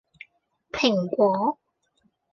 [0.71, 1.59] 蘋果